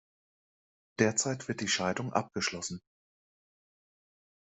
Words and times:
Derzeit 0.97 1.47
wird 1.47 1.61
die 1.61 1.67
Scheidung 1.67 2.11
abgeschlossen. 2.11 2.81